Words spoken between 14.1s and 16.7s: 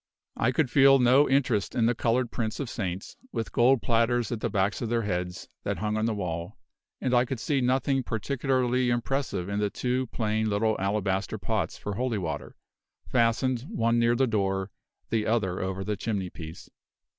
the door, the other over the chimney piece.